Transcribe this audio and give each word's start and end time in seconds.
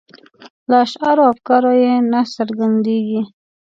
له 0.69 0.75
اشعارو 0.85 1.21
او 1.25 1.31
افکارو 1.33 1.71
یې 1.83 1.93
نه 2.11 2.19
څرګندیږي. 2.35 3.21